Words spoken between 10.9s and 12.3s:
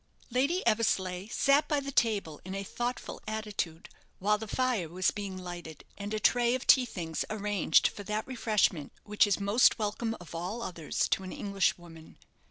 to an Englishwoman.